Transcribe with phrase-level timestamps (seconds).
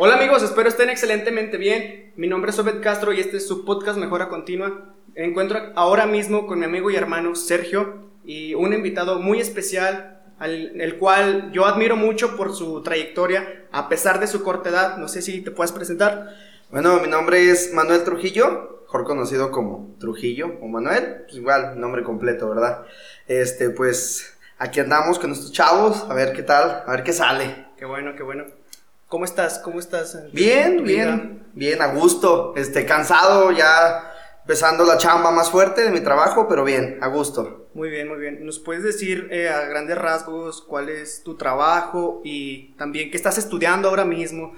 [0.00, 2.12] Hola amigos, espero estén excelentemente bien.
[2.14, 4.94] Mi nombre es Obed Castro y este es su podcast Mejora Continua.
[5.16, 10.22] Me encuentro ahora mismo con mi amigo y hermano Sergio y un invitado muy especial,
[10.38, 14.98] al, el cual yo admiro mucho por su trayectoria, a pesar de su corta edad.
[14.98, 16.28] No sé si te puedes presentar.
[16.70, 22.04] Bueno, mi nombre es Manuel Trujillo, mejor conocido como Trujillo o Manuel, pues igual, nombre
[22.04, 22.84] completo, ¿verdad?
[23.26, 27.66] Este, pues aquí andamos con estos chavos, a ver qué tal, a ver qué sale.
[27.76, 28.44] Qué bueno, qué bueno.
[29.08, 29.58] ¿Cómo estás?
[29.60, 30.18] ¿Cómo estás?
[30.32, 34.12] Bien, bien, bien, a gusto, este, cansado, ya
[34.42, 37.68] empezando la chamba más fuerte de mi trabajo, pero bien, a gusto.
[37.72, 38.44] Muy bien, muy bien.
[38.44, 43.38] ¿Nos puedes decir eh, a grandes rasgos cuál es tu trabajo y también qué estás
[43.38, 44.52] estudiando ahora mismo?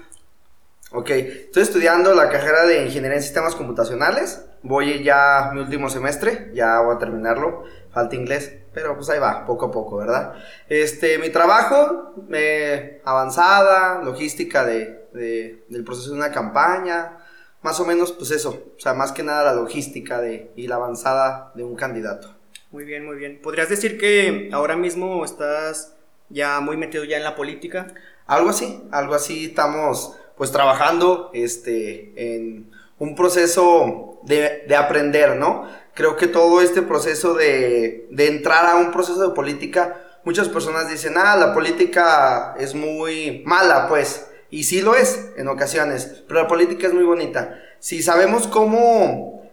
[0.91, 4.45] Ok, estoy estudiando la carrera de Ingeniería en Sistemas Computacionales.
[4.63, 7.63] Voy ya mi último semestre, ya voy a terminarlo.
[7.91, 10.33] Falta inglés, pero pues ahí va, poco a poco, ¿verdad?
[10.69, 17.17] Este, mi trabajo, eh, avanzada, logística de, de, del proceso de una campaña,
[17.61, 20.75] más o menos, pues eso, o sea, más que nada la logística de, y la
[20.75, 22.33] avanzada de un candidato.
[22.71, 23.39] Muy bien, muy bien.
[23.41, 25.93] ¿Podrías decir que ahora mismo estás
[26.29, 27.87] ya muy metido ya en la política?
[28.25, 35.67] Algo así, algo así estamos pues trabajando este, en un proceso de, de aprender, ¿no?
[35.95, 40.87] Creo que todo este proceso de, de entrar a un proceso de política, muchas personas
[40.87, 46.43] dicen, ah, la política es muy mala, pues, y sí lo es en ocasiones, pero
[46.43, 47.57] la política es muy bonita.
[47.79, 49.49] Si sabemos cómo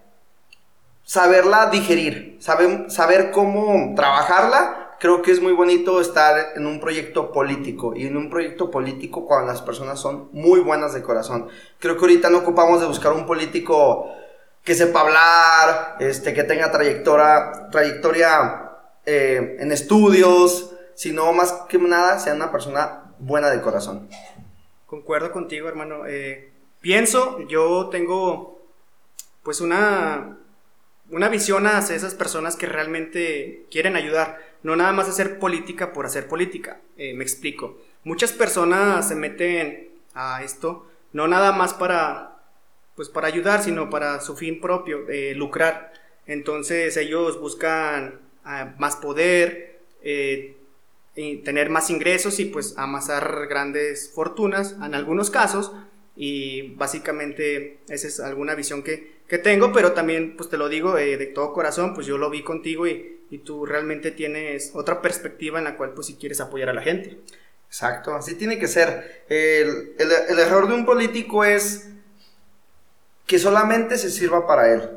[1.05, 7.95] saberla digerir, saber cómo trabajarla, creo que es muy bonito estar en un proyecto político
[7.95, 11.49] y en un proyecto político cuando las personas son muy buenas de corazón.
[11.79, 14.11] Creo que ahorita no ocupamos de buscar un político
[14.65, 18.73] que sepa hablar, este, que tenga trayectoria, trayectoria
[19.07, 24.09] eh, en estudios, sino más que nada sea una persona buena de corazón.
[24.87, 26.07] Concuerdo contigo, hermano.
[26.07, 28.59] Eh, pienso, yo tengo
[29.43, 30.39] pues una,
[31.11, 36.07] una visión hacia esas personas que realmente quieren ayudar no nada más hacer política por
[36.07, 36.81] hacer política.
[36.97, 37.79] Eh, me explico.
[38.05, 42.35] Muchas personas se meten a esto no nada más para
[42.95, 45.93] pues para ayudar, sino para su fin propio, de lucrar.
[46.27, 50.57] Entonces ellos buscan ah, más poder, eh,
[51.15, 55.73] y tener más ingresos y pues amasar grandes fortunas en algunos casos.
[56.17, 60.99] Y básicamente esa es alguna visión que, que tengo, pero también pues te lo digo
[60.99, 65.03] eh, de todo corazón, pues yo lo vi contigo y y tú realmente tienes otra
[65.03, 67.19] perspectiva en la cual pues si quieres apoyar a la gente.
[67.69, 69.25] Exacto, así tiene que ser.
[69.29, 71.89] El, el, error de un político es
[73.27, 74.89] que solamente se sirva para él.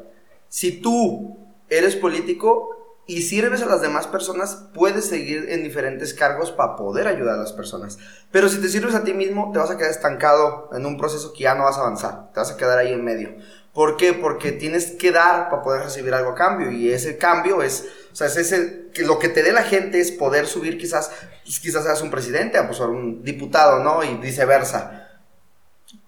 [0.47, 1.37] Si tú
[1.69, 7.07] eres político y sirves a las demás personas, puedes seguir en diferentes cargos para poder
[7.07, 7.99] ayudar a las personas.
[8.31, 11.33] Pero si te sirves a ti mismo, te vas a quedar estancado en un proceso
[11.33, 12.31] que ya no vas a avanzar.
[12.31, 13.35] Te vas a quedar ahí en medio.
[13.73, 14.13] ¿Por qué?
[14.13, 16.71] Porque tienes que dar para poder recibir algo a cambio.
[16.71, 19.99] Y ese cambio es, o sea, es ese, que lo que te dé la gente
[19.99, 21.11] es poder subir quizás,
[21.43, 24.03] pues quizás seas un presidente, a pues un diputado, ¿no?
[24.03, 25.09] Y viceversa.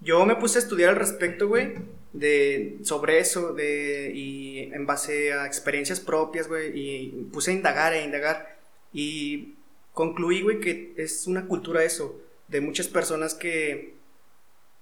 [0.01, 1.75] Yo me puse a estudiar al respecto, güey,
[2.12, 7.94] de, sobre eso, de, y en base a experiencias propias, güey, y puse a indagar
[7.94, 8.57] e indagar.
[8.91, 9.56] Y
[9.94, 12.19] concluí, güey, que es una cultura eso,
[12.50, 13.95] de muchas personas que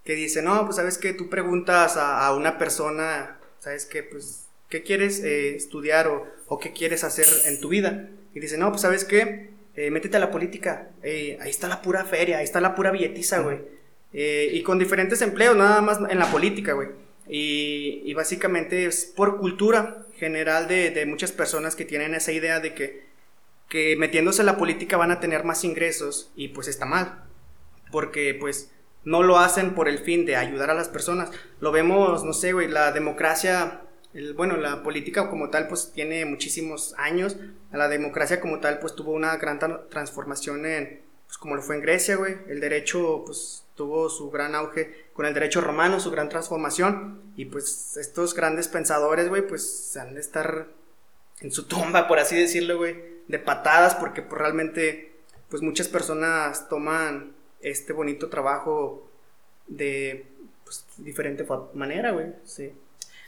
[0.04, 4.84] que dice, no, pues sabes que tú preguntas a, una persona, sabes que, pues, ¿qué
[4.84, 8.10] quieres eh, estudiar o, qué quieres hacer en tu vida?
[8.34, 11.82] Y dice, no, pues sabes qué, eh, métete a la política, eh, ahí está la
[11.82, 13.60] pura feria, ahí está la pura billetiza, güey.
[14.14, 16.90] y con diferentes empleos, nada más en la política, güey.
[17.28, 23.06] Y, básicamente es por cultura general de, muchas personas que tienen esa idea de que,
[23.70, 27.24] que metiéndose en la política van a tener más ingresos y pues está mal.
[27.90, 28.70] Porque pues
[29.04, 31.32] no lo hacen por el fin de ayudar a las personas.
[31.60, 33.82] Lo vemos, no sé, güey, la democracia,
[34.14, 37.38] el, bueno, la política como tal, pues tiene muchísimos años.
[37.72, 41.82] La democracia como tal, pues tuvo una gran transformación en, pues como lo fue en
[41.82, 42.38] Grecia, güey.
[42.48, 47.22] El derecho, pues tuvo su gran auge con el derecho romano, su gran transformación.
[47.36, 50.68] Y pues estos grandes pensadores, güey, pues han de estar
[51.40, 52.96] en su tumba, por así decirlo, güey,
[53.28, 55.16] de patadas, porque pues realmente,
[55.50, 59.10] pues muchas personas toman este bonito trabajo
[59.68, 60.26] de
[60.64, 62.28] pues, diferente manera, güey.
[62.46, 62.74] Sí.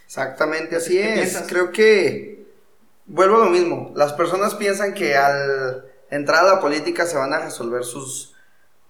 [0.05, 1.43] Exactamente, así es.
[1.47, 2.45] Creo que
[3.05, 3.91] vuelvo a lo mismo.
[3.95, 8.35] Las personas piensan que al entrar a la política se van a resolver sus,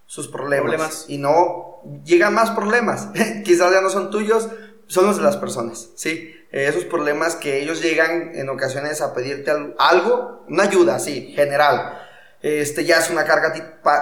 [0.06, 3.08] sus problemas, Y no, llegan más problemas.
[3.44, 4.48] Quizás ya no son tuyos,
[4.86, 6.34] son los de las personas, ¿sí?
[6.50, 12.03] esos problemas que ellos llegan en ocasiones a pedirte algo, una ayuda, sí, general
[12.44, 13.54] este ya es una carga,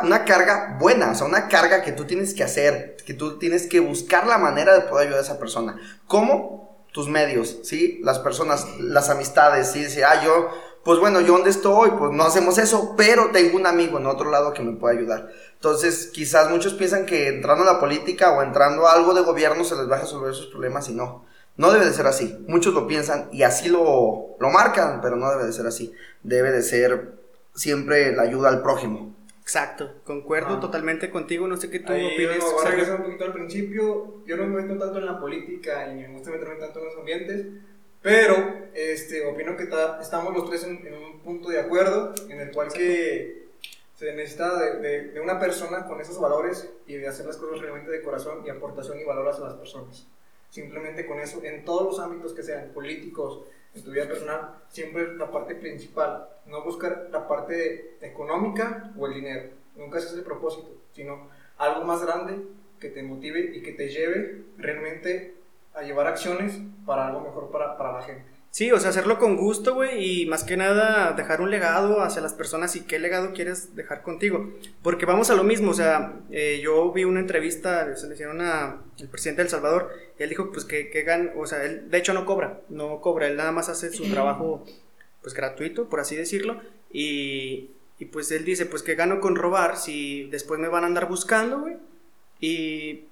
[0.03, 3.69] una carga buena, o sea, una carga que tú tienes que hacer, que tú tienes
[3.69, 5.77] que buscar la manera de poder ayudar a esa persona.
[6.09, 6.85] ¿Cómo?
[6.93, 8.01] Tus medios, ¿sí?
[8.03, 9.85] Las personas, las amistades, ¿sí?
[9.85, 10.49] Decir, ah, yo,
[10.83, 14.29] pues bueno, yo donde estoy, pues no hacemos eso, pero tengo un amigo en otro
[14.29, 15.29] lado que me puede ayudar.
[15.55, 19.63] Entonces, quizás muchos piensan que entrando a la política o entrando a algo de gobierno
[19.63, 21.27] se les va a resolver sus problemas y no.
[21.57, 22.45] No debe de ser así.
[22.49, 25.95] Muchos lo piensan y así lo, lo marcan, pero no debe de ser así.
[26.25, 27.22] Debe de ser
[27.55, 29.15] siempre la ayuda al prójimo.
[29.41, 30.61] Exacto, concuerdo ah.
[30.61, 32.39] totalmente contigo, no sé qué tú Ahí, opinas.
[32.39, 35.91] Voy a regresar un poquito al principio, yo no me meto tanto en la política
[35.91, 37.47] y me gusta meterme tanto en los ambientes,
[38.01, 38.37] pero
[38.73, 39.69] este, opino que
[40.01, 43.49] estamos los tres en, un punto de acuerdo en el cual que
[43.97, 47.91] se necesita de, de, una persona con esos valores y de hacer las cosas realmente
[47.91, 50.07] de corazón y aportación y valor a las personas.
[50.51, 55.17] Simplemente con eso, en todos los ámbitos que sean, políticos, en tu vida personal, siempre
[55.17, 60.23] la parte principal, no buscar la parte económica o el dinero, nunca ese es el
[60.23, 61.29] propósito, sino
[61.59, 62.43] algo más grande
[62.79, 65.37] que te motive y que te lleve realmente
[65.75, 68.32] a llevar acciones para algo mejor para, para la gente.
[68.53, 72.21] Sí, o sea, hacerlo con gusto, güey, y más que nada dejar un legado hacia
[72.21, 74.53] las personas y qué legado quieres dejar contigo.
[74.83, 78.43] Porque vamos a lo mismo, o sea, eh, yo vi una entrevista, se le hicieron
[78.43, 81.65] a el presidente de El Salvador, y él dijo, pues, que, que gan, o sea,
[81.65, 84.67] él de hecho no cobra, no cobra, él nada más hace su trabajo,
[85.23, 86.61] pues, gratuito, por así decirlo,
[86.93, 90.89] y, y pues él dice, pues, que gano con robar si después me van a
[90.89, 91.79] andar buscando, güey,
[92.39, 93.05] y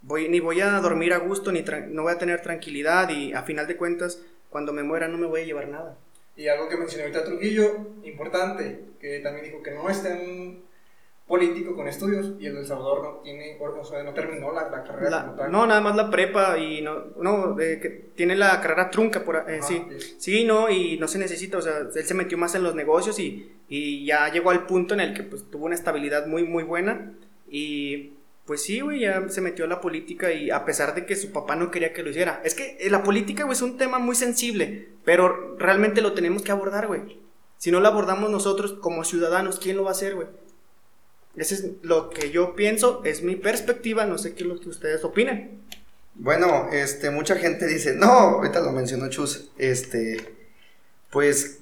[0.00, 3.42] voy, ni voy a dormir a gusto, ni no voy a tener tranquilidad, y a
[3.42, 5.96] final de cuentas cuando me muera no me voy a llevar nada.
[6.36, 10.60] Y algo que mencionó ahorita Trujillo, importante, que también dijo que no es tan
[11.30, 14.82] político con estudios y el El Salvador no tiene, o sea, no terminó la, la
[14.82, 19.44] carrera No, nada más la prepa y no, no, que tiene la carrera trunca, por,
[19.48, 19.86] eh, sí.
[20.18, 20.44] sí.
[20.44, 23.52] no, y no se necesita, o sea, él se metió más en los negocios y,
[23.68, 27.12] y ya llegó al punto en el que pues tuvo una estabilidad muy, muy buena
[27.48, 28.14] y
[28.50, 31.30] pues sí, güey, ya se metió a la política y a pesar de que su
[31.30, 32.42] papá no quería que lo hiciera.
[32.44, 36.42] Es que eh, la política, güey, es un tema muy sensible, pero realmente lo tenemos
[36.42, 37.20] que abordar, güey.
[37.58, 40.26] Si no lo abordamos nosotros como ciudadanos, ¿quién lo va a hacer, güey?
[41.36, 44.68] Ese es lo que yo pienso, es mi perspectiva, no sé qué es lo que
[44.68, 45.62] ustedes opinan.
[46.16, 50.16] Bueno, este, mucha gente dice, no, ahorita lo mencionó Chus, este,
[51.12, 51.60] pues,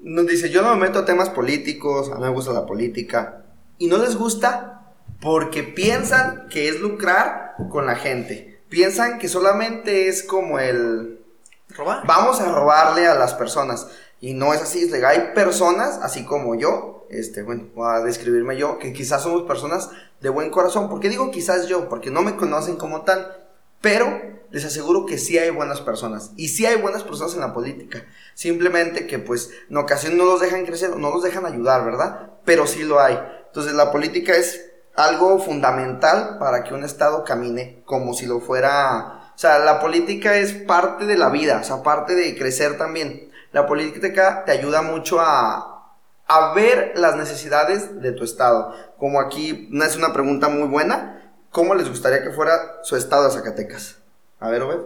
[0.00, 3.46] nos dice, yo no me meto a temas políticos, a mí me gusta la política,
[3.78, 4.83] y no les gusta
[5.24, 8.60] porque piensan que es lucrar con la gente.
[8.68, 11.24] Piensan que solamente es como el...
[11.70, 12.06] ¿Robar?
[12.06, 13.88] Vamos a robarle a las personas.
[14.20, 18.78] Y no es así, hay personas, así como yo, este, bueno, voy a describirme yo,
[18.78, 19.88] que quizás somos personas
[20.20, 20.90] de buen corazón.
[20.90, 21.88] ¿Por qué digo quizás yo?
[21.88, 23.46] Porque no me conocen como tal.
[23.80, 26.32] Pero les aseguro que sí hay buenas personas.
[26.36, 28.04] Y sí hay buenas personas en la política.
[28.34, 32.32] Simplemente que pues en ocasiones no los dejan crecer, no los dejan ayudar, ¿verdad?
[32.44, 33.18] Pero sí lo hay.
[33.46, 39.20] Entonces la política es algo fundamental para que un Estado camine como si lo fuera...
[39.34, 43.30] O sea, la política es parte de la vida, o sea, parte de crecer también.
[43.50, 45.96] La política te ayuda mucho a,
[46.26, 48.74] a ver las necesidades de tu Estado.
[48.96, 52.52] Como aquí es una pregunta muy buena, ¿cómo les gustaría que fuera
[52.82, 53.98] su Estado de Zacatecas?
[54.38, 54.80] A ver, Obed.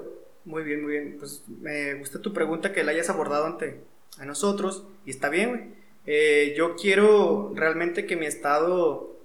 [0.46, 1.16] Muy bien, muy bien.
[1.18, 3.82] Pues me gusta tu pregunta que la hayas abordado ante
[4.18, 5.76] a nosotros y está bien.
[6.06, 9.17] Eh, yo quiero realmente que mi estado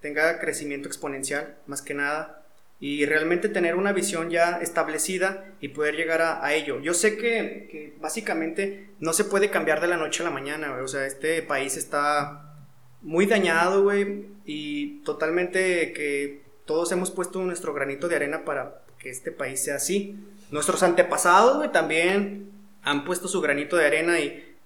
[0.00, 2.42] tenga crecimiento exponencial, más que nada,
[2.80, 6.80] y realmente tener una visión ya establecida y poder llegar a, ello.
[6.80, 10.88] Yo sé que, básicamente no se puede cambiar de la noche a la mañana, o
[10.88, 12.54] sea, este país está
[13.02, 19.10] muy dañado, güey, y totalmente que todos hemos puesto nuestro granito de arena para que
[19.10, 20.18] este país sea así.
[20.50, 22.50] Nuestros antepasados, güey, también
[22.82, 24.56] han puesto su granito de arena y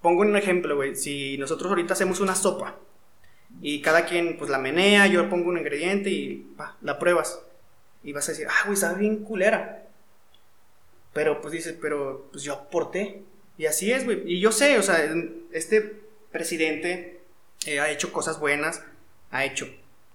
[0.00, 2.78] pongo un ejemplo, güey, si nosotros ahorita hacemos una sopa,
[3.60, 6.46] y cada quien pues la menea, yo pongo un ingrediente y
[6.80, 7.40] la pruebas.
[8.02, 9.84] Y vas a decir, ah, güey, sabe bien culera.
[11.12, 13.22] Pero pues dices, pero pues yo aporté.
[13.58, 14.22] Y así es, güey.
[14.26, 14.98] Y yo sé, o sea,
[15.52, 16.00] este
[16.32, 17.20] presidente
[17.66, 18.82] eh, ha hecho cosas buenas,
[19.30, 19.68] ha hecho,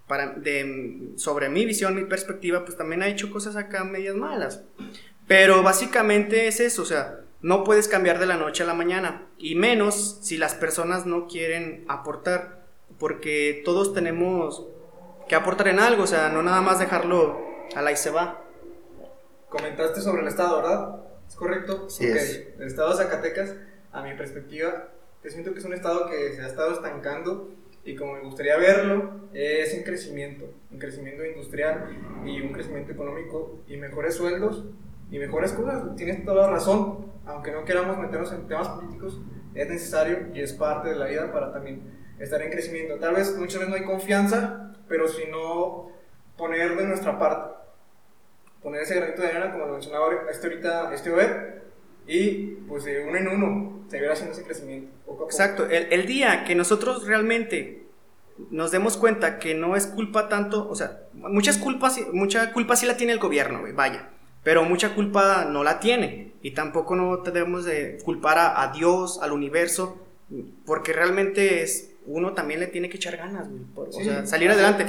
[0.07, 4.63] para, de, sobre mi visión, mi perspectiva, pues también ha hecho cosas acá medias malas.
[5.27, 9.27] Pero básicamente es eso, o sea, no puedes cambiar de la noche a la mañana.
[9.37, 12.56] Y menos si las personas no quieren aportar
[12.99, 14.65] porque todos tenemos
[15.27, 17.39] que aportar en algo, o sea, no nada más dejarlo
[17.75, 18.43] a la y se va.
[19.49, 20.95] Comentaste sobre el Estado, ¿verdad?
[21.27, 21.89] ¿Es correcto?
[21.89, 22.05] Sí.
[22.05, 23.55] El Estado de Zacatecas,
[23.91, 24.89] a mi perspectiva,
[25.21, 27.49] te siento que es un Estado que se ha estado estancando
[27.83, 31.87] y como me gustaría verlo, es en crecimiento, un crecimiento industrial
[32.25, 34.65] y un crecimiento económico y mejores sueldos
[35.09, 35.95] y mejores cosas.
[35.95, 39.21] Tienes toda la razón, aunque no queramos meternos en temas políticos,
[39.53, 41.81] es necesario y es parte de la vida para también
[42.19, 42.95] estar en crecimiento.
[42.95, 45.91] Tal vez muchas veces no hay confianza, pero si no
[46.37, 47.55] poner de nuestra parte,
[48.61, 51.63] poner ese granito de arena, como lo mencionaba este ahorita este web,
[52.07, 54.91] y pues de uno en uno, seguir haciendo ese crecimiento.
[55.05, 55.29] Poco poco.
[55.29, 57.87] Exacto, el, el día que nosotros realmente
[58.51, 62.85] nos demos cuenta que no es culpa tanto, o sea, muchas culpas, mucha culpa sí
[62.85, 64.09] la tiene el gobierno, vaya,
[64.43, 69.19] pero mucha culpa no la tiene y tampoco no debemos de culpar a, a Dios,
[69.21, 70.05] al universo,
[70.65, 74.25] porque realmente es uno también le tiene que echar ganas, güey, por- o Sí, sea,
[74.25, 74.85] salir adelante.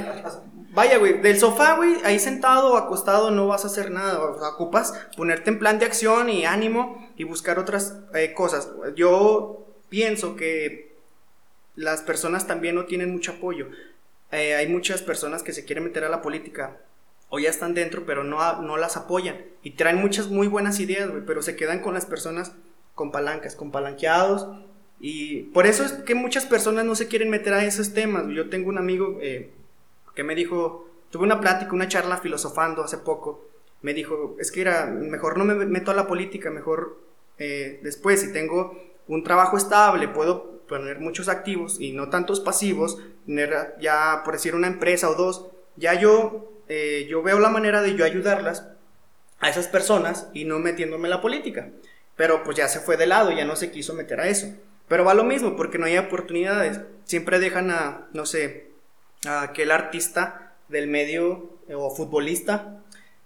[0.71, 4.19] Vaya, güey, del sofá, güey, ahí sentado o acostado no vas a hacer nada.
[4.23, 8.69] O sea, ocupas ponerte en plan de acción y ánimo y buscar otras eh, cosas.
[8.95, 10.95] Yo pienso que
[11.75, 13.67] las personas también no tienen mucho apoyo.
[14.31, 16.77] Eh, hay muchas personas que se quieren meter a la política
[17.29, 19.37] o ya están dentro, pero no, no las apoyan.
[19.63, 22.51] Y traen muchas muy buenas ideas, güey, pero se quedan con las personas
[22.95, 24.47] con palancas, con palanqueados.
[24.99, 28.25] Y por eso es que muchas personas no se quieren meter a esos temas.
[28.29, 29.51] Yo tengo un amigo eh,
[30.15, 33.45] que me dijo, tuve una plática, una charla filosofando hace poco.
[33.81, 36.97] Me dijo, es que era, mejor no me meto a la política, mejor
[37.37, 38.77] eh, después, si tengo
[39.07, 44.53] un trabajo estable, puedo poner muchos activos y no tantos pasivos, tener ya, por decir,
[44.53, 48.67] una empresa o dos, ya yo, eh, yo veo la manera de yo ayudarlas
[49.39, 51.69] a esas personas y no metiéndome en la política.
[52.17, 54.53] Pero pues ya se fue de lado, ya no se quiso meter a eso.
[54.89, 56.81] Pero va lo mismo, porque no hay oportunidades.
[57.05, 58.67] Siempre dejan a, no sé,
[59.25, 62.81] a aquel artista del medio eh, o futbolista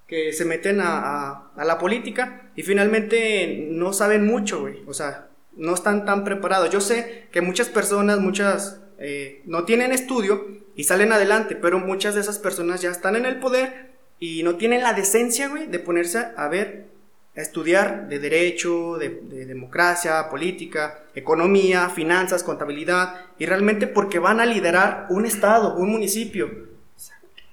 [0.07, 4.83] que se meten a, a- la política y finalmente no saben mucho, güey.
[4.85, 6.69] O sea, no están tan preparados.
[6.69, 12.15] Yo sé que muchas personas, muchas, eh, no tienen estudio y salen adelante, pero muchas
[12.15, 15.79] de esas personas ya están en el poder y no tienen la decencia, güey, de
[15.79, 16.87] ponerse a ver,
[17.35, 24.39] a estudiar de derecho, de, de democracia, política, economía, finanzas, contabilidad, y realmente porque van
[24.39, 26.71] a liderar un estado, un municipio,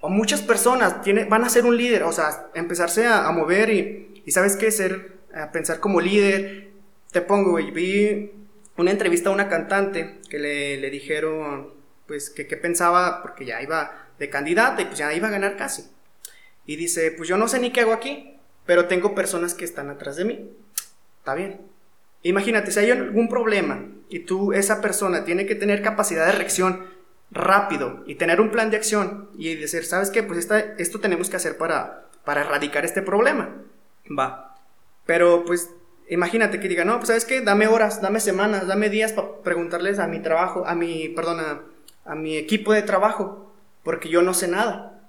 [0.01, 3.71] o muchas personas tienen, van a ser un líder, o sea, empezarse a, a mover
[3.71, 6.71] y, y sabes qué, ser, a pensar como líder.
[7.13, 8.33] Te pongo, güey, vi
[8.77, 11.75] una entrevista a una cantante que le, le dijeron,
[12.07, 15.57] pues, que qué pensaba, porque ya iba de candidata y pues ya iba a ganar
[15.57, 15.85] casi.
[16.67, 18.39] Y dice, pues yo no sé ni qué hago aquí,
[18.71, 20.49] pero tengo personas que están atrás de mí.
[21.19, 21.61] Está bien.
[22.23, 26.87] Imagínate, si hay algún problema y tú, esa persona, tiene que tener capacidad de reacción
[27.33, 30.23] rápido y tener un plan de acción y decir, ¿sabes qué?
[30.23, 33.57] Pues esta, esto tenemos que hacer para, para erradicar este problema.
[34.17, 34.55] Va.
[35.05, 35.71] Pero pues
[36.09, 39.99] imagínate que diga, no, pues sabes qué, dame horas, dame semanas, dame días para preguntarles
[39.99, 41.63] a mi trabajo, a mi, perdón, a,
[42.05, 45.00] a mi equipo de trabajo, porque yo no sé nada.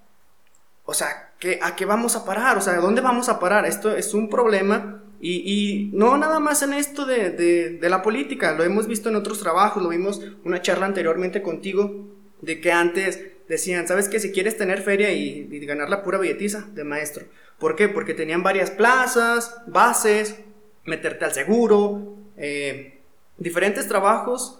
[0.91, 2.57] O sea, ¿qué, ¿a qué vamos a parar?
[2.57, 3.65] O sea, ¿a dónde vamos a parar?
[3.65, 8.87] Esto es un problema y, no nada más en esto de, la política, lo hemos
[8.87, 12.09] visto en otros trabajos, lo vimos una charla anteriormente contigo,
[12.41, 14.19] de que antes decían, ¿sabes qué?
[14.19, 17.23] Si quieres tener feria y, ganar la pura billetiza de maestro.
[17.57, 17.87] ¿Por qué?
[17.87, 20.39] Porque tenían varias plazas, bases,
[20.83, 22.99] meterte al seguro, eh,
[23.37, 24.59] diferentes trabajos,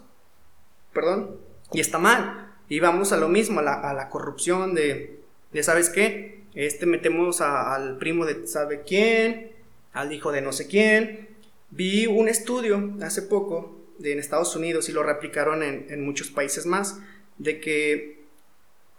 [0.94, 1.36] perdón,
[1.72, 2.54] y está mal.
[2.70, 5.21] Y vamos a lo mismo, a la corrupción de,
[5.52, 6.42] de, ¿sabes qué?
[6.54, 9.52] Este metemos al primo de sabe quién,
[9.92, 11.28] al hijo de no sé quién.
[11.70, 16.30] Vi un estudio hace poco de, en Estados Unidos y lo replicaron en, en muchos
[16.30, 16.98] países más,
[17.38, 18.22] de que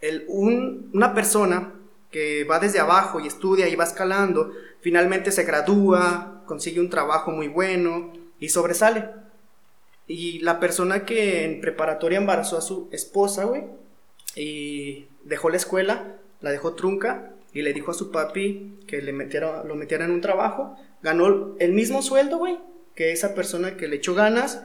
[0.00, 1.74] el, un- una persona
[2.10, 7.30] que va desde abajo y estudia y va escalando, finalmente se gradúa, consigue un trabajo
[7.30, 9.08] muy bueno y sobresale.
[10.06, 13.64] Y la persona que en preparatoria embarazó a su esposa, güey,
[14.36, 19.12] y dejó la escuela, la dejó trunca y le dijo a su papi que le
[19.12, 22.58] metiera, lo metiera en un trabajo, ganó el mismo sueldo, güey,
[22.94, 24.62] que esa persona que le echó ganas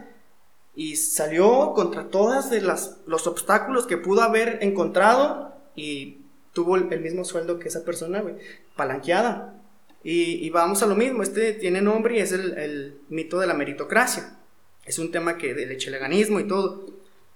[0.76, 6.18] y salió contra todas de las, los obstáculos que pudo haber encontrado y
[6.52, 8.36] tuvo el, mismo sueldo que esa persona, güey,
[8.76, 9.56] palanqueada.
[10.04, 13.48] Y, y vamos a lo mismo, este tiene nombre y es el, el mito de
[13.48, 14.38] la meritocracia.
[14.86, 16.88] Es un tema que del echeleganismo y todo.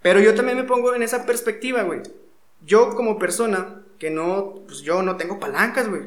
[0.02, 2.02] Pero yo también me pongo en esa perspectiva, güey.
[2.66, 6.02] Yo como persona que no, pues yo no tengo palancas, güey.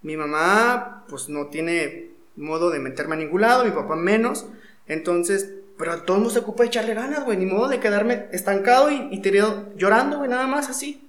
[0.00, 4.46] Mi mamá, pues no tiene modo de meterme a ningún lado, mi papá menos.
[4.86, 7.36] Entonces, pero todo el mundo se ocupa de echarle ganas, güey.
[7.36, 11.06] Ni modo de quedarme estancado y, y tirado llorando, güey, nada más así.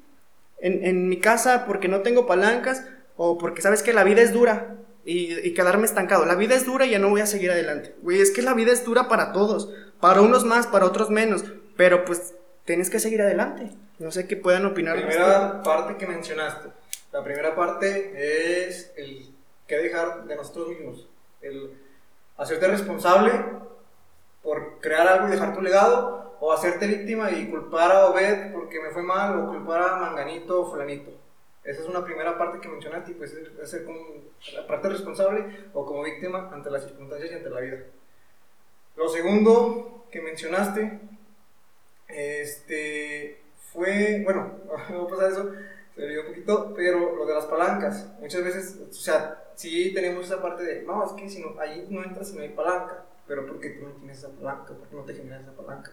[0.60, 2.84] En, mi casa, porque no tengo palancas
[3.16, 4.76] o porque sabes que la vida es dura
[5.06, 6.26] y, y quedarme estancado.
[6.26, 7.96] La vida es dura y ya no voy a seguir adelante.
[8.02, 9.72] Güey, es que la vida es dura para todos.
[10.02, 11.46] Para unos más, para otros menos.
[11.78, 12.34] Pero pues
[12.68, 13.72] tienes que seguir adelante.
[13.98, 14.98] No sé qué puedan opinar.
[14.98, 16.70] La primera parte que mencionaste.
[17.14, 19.34] La primera parte es el
[19.66, 21.08] que dejar de nosotros mismos.
[21.42, 21.72] El
[22.36, 23.32] hacerte responsable
[24.44, 26.28] por crear algo y dejar tu legado.
[26.40, 30.62] o hacerte víctima y culpar a Obed porque me fue mal o culpar a Manganito
[30.62, 31.10] o Fulanito.
[31.64, 33.98] Esa es una primera parte que mencionaste, pues es ser como
[34.54, 37.78] la parte responsable o como víctima ante las circunstancias y ante la vida.
[38.96, 41.00] Lo segundo que mencionaste,
[42.08, 43.42] este,
[43.74, 44.54] fue, bueno,
[44.90, 45.52] voy a pasar eso,
[45.96, 50.26] se me un poquito, pero lo de las palancas, muchas veces, o sea, sí tenemos
[50.26, 53.06] esa parte de, no, es que si no, ahí no entras si no hay palanca,
[53.28, 54.74] pero ¿por qué tú no tienes esa palanca?
[54.74, 55.92] ¿Por qué no te generas esa palanca?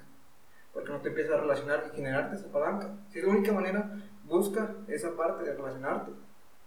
[0.73, 2.91] ¿Por qué no te empiezas a relacionar y generarte esa palanca?
[3.11, 3.91] Si es la única manera,
[4.25, 6.13] busca esa parte de relacionarte,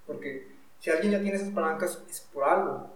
[0.05, 0.47] porque
[0.79, 2.89] si alguien ya tiene esas palancas es por algo,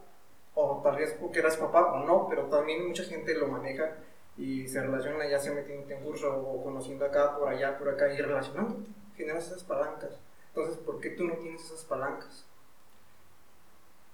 [0.54, 3.96] o tal vez porque eras papá o no, pero también mucha gente lo maneja
[4.42, 8.12] y se relaciona ya se metiendo en curso o conociendo acá, por allá, por acá
[8.12, 10.18] y relacionándote, generas esas palancas.
[10.48, 12.44] Entonces, ¿por qué tú no tienes esas palancas?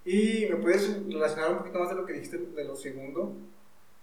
[0.04, 3.38] Y me puedes relacionar un poquito más de lo que dijiste de lo segundo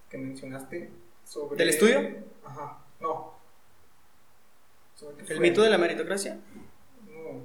[0.08, 0.90] que mencionaste
[1.26, 1.58] sobre...
[1.58, 1.98] ¿Del estudio?
[2.42, 3.34] Ajá, no.
[5.28, 6.40] ¿El mito de la meritocracia?
[7.06, 7.42] No.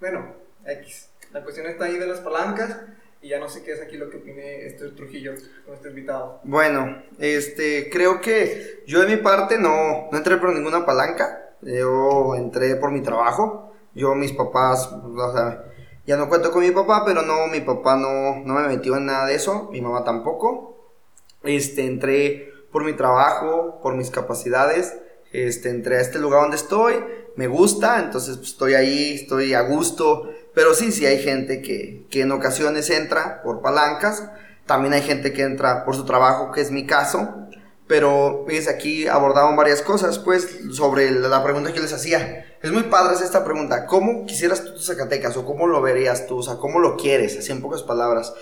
[0.00, 1.10] Bueno, X.
[1.32, 2.80] La cuestión está ahí de las palancas
[3.22, 5.32] y ya no sé qué es aquí lo que opine este Trujillo,
[5.68, 6.40] nuestro invitado.
[6.42, 11.54] Bueno, este, creo que yo de mi parte no, no entré por ninguna palanca.
[11.62, 13.72] Yo entré por mi trabajo.
[13.94, 14.90] Yo, mis papás,
[16.04, 19.06] ya no cuento con mi papá, pero no, mi papá no, no me metió en
[19.06, 19.68] nada de eso.
[19.70, 20.90] Mi mamá tampoco.
[21.44, 24.98] Este, entré por mi trabajo, por mis capacidades.
[25.30, 26.96] Este, entré a este lugar donde estoy.
[27.36, 32.06] Me gusta, entonces pues, estoy ahí, estoy a gusto pero sí, sí hay gente que,
[32.10, 34.24] que en ocasiones entra por palancas.
[34.66, 37.48] También hay gente que entra por su trabajo, que es mi caso.
[37.86, 42.56] Pero, fíjense, aquí abordaban varias cosas, pues, sobre la pregunta que les hacía.
[42.62, 43.86] Es muy padre esta pregunta.
[43.86, 45.36] ¿Cómo quisieras tú Zacatecas?
[45.36, 46.38] ¿O cómo lo verías tú?
[46.38, 47.36] O sea, ¿cómo lo quieres?
[47.36, 48.32] Así en pocas palabras.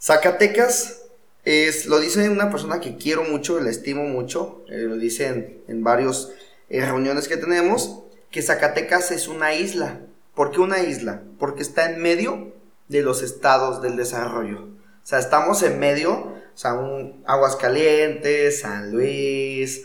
[0.00, 1.02] Zacatecas
[1.44, 4.64] es, lo dice una persona que quiero mucho, le estimo mucho.
[4.68, 6.30] Eh, lo dice en, en varias
[6.70, 10.00] eh, reuniones que tenemos, que Zacatecas es una isla.
[10.34, 11.22] ¿Por qué una isla?
[11.38, 12.52] Porque está en medio
[12.88, 14.62] de los estados del desarrollo.
[14.62, 19.84] O sea, estamos en medio, o sea, un Aguascalientes, San Luis,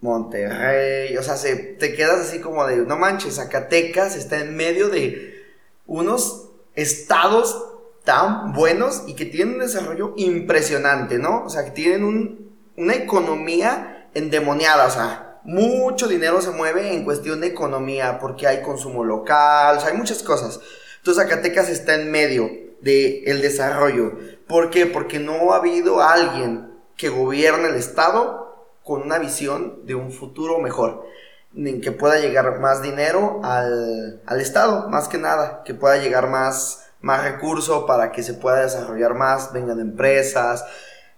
[0.00, 4.90] Monterrey, o sea, se, te quedas así como de, no manches, Zacatecas está en medio
[4.90, 5.42] de
[5.86, 7.70] unos estados
[8.04, 11.44] tan buenos y que tienen un desarrollo impresionante, ¿no?
[11.44, 17.40] O sea, que tienen una economía endemoniada, o sea, mucho dinero se mueve en cuestión
[17.40, 20.60] de economía, porque hay consumo local, hay muchas cosas.
[20.98, 24.18] Entonces Zacatecas está en medio del el desarrollo.
[24.46, 24.86] ¿Por qué?
[24.86, 28.44] Porque no ha habido alguien que gobierne el Estado
[28.82, 31.06] con una visión de un futuro mejor,
[31.54, 36.28] en que pueda llegar más dinero al, al Estado, más que nada, que pueda llegar
[36.28, 40.64] más, más recurso para que se pueda desarrollar más, vengan empresas.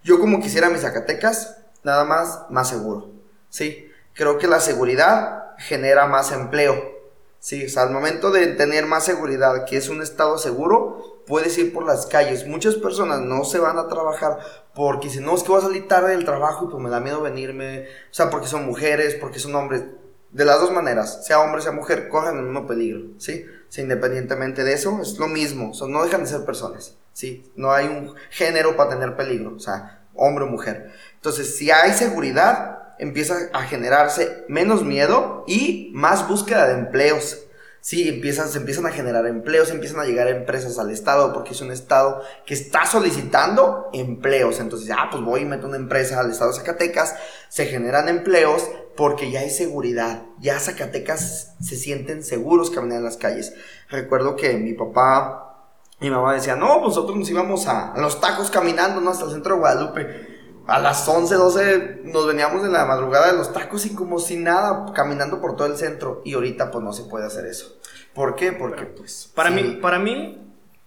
[0.03, 3.11] Yo como quisiera mis Zacatecas, nada más, más seguro,
[3.49, 3.89] ¿sí?
[4.17, 6.97] Creo que la seguridad genera más empleo.
[7.39, 11.57] Sí, o sea, al momento de tener más seguridad, que es un estado seguro, puedes
[11.59, 12.47] ir por las calles.
[12.47, 14.39] Muchas personas no se van a trabajar
[14.75, 16.99] porque si no, es que voy a salir tarde del trabajo y pues me da
[16.99, 17.85] miedo venirme.
[18.11, 19.85] O sea, porque son mujeres, porque son hombres.
[20.33, 23.47] De las dos maneras, sea hombre, sea mujer, corren el mismo peligro, ¿sí?
[23.69, 25.71] sí independientemente de eso, es lo mismo.
[25.71, 27.51] O sea, no dejan de ser personas, ¿sí?
[27.55, 30.93] No hay un género para tener peligro, o sea, hombre o mujer.
[31.15, 37.43] Entonces, si hay seguridad, empieza a generarse menos miedo y más búsqueda de empleos.
[37.81, 41.61] Sí, empiezan, se empiezan a generar empleos, empiezan a llegar empresas al Estado, porque es
[41.61, 44.59] un Estado que está solicitando empleos.
[44.59, 47.15] Entonces, ah, pues voy y meto una empresa al Estado de Zacatecas,
[47.49, 53.19] se generan empleos porque ya hay seguridad, ya Zacatecas se sienten seguros caminar en las
[53.19, 53.55] calles.
[53.89, 58.21] Recuerdo que mi papá, mi mamá decía, no, pues nosotros nos íbamos a, a los
[58.21, 59.11] tacos caminando, ¿no?
[59.11, 60.36] Hasta el centro de Guadalupe
[60.67, 64.37] a las 11, 12 nos veníamos en la madrugada de los tacos y como si
[64.37, 66.23] nada, caminando por todo el centro.
[66.25, 67.79] Y ahorita pues no se puede hacer eso.
[68.15, 68.53] ¿Por qué?
[68.53, 69.31] Porque pues...
[69.35, 70.41] Para mí, para mí,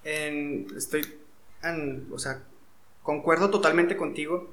[0.03, 1.19] estoy,
[2.11, 2.43] o sea,
[3.03, 4.49] concuerdo totalmente contigo.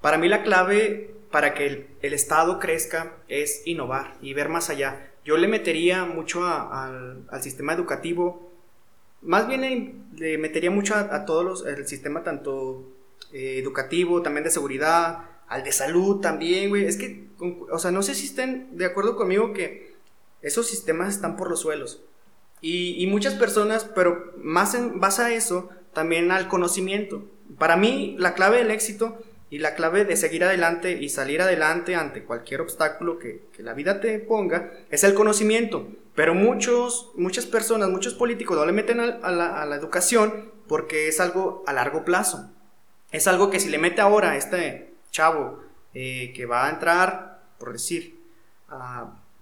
[0.00, 5.10] Para mí la clave para que el, Estado crezca es innovar y ver más allá.
[5.24, 8.52] Yo le metería mucho al, sistema educativo,
[9.22, 12.95] más bien le metería mucho a, a todos los, el sistema tanto
[13.32, 16.84] eh, educativo, también de seguridad, al de salud también, güey.
[16.86, 17.28] Es que,
[17.70, 19.94] o sea, no sé si estén de acuerdo conmigo que
[20.42, 22.02] esos sistemas están por los suelos.
[22.60, 27.24] Y, muchas personas, pero más en base a eso, también al conocimiento.
[27.58, 29.18] Para mí, la clave del éxito
[29.50, 34.00] y la clave de seguir adelante y salir adelante ante cualquier obstáculo que, la vida
[34.00, 35.88] te ponga es el conocimiento.
[36.14, 39.30] Pero muchos, muchas personas, muchos políticos no le meten a
[39.66, 42.55] la educación porque es algo a largo plazo
[43.16, 45.60] es algo que si le mete ahora este chavo
[45.94, 48.20] eh, que va a entrar, por decir,